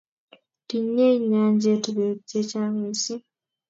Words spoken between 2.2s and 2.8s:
chechang